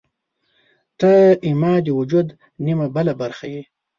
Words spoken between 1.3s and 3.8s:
زما د وجود نیمه بله برخه یې.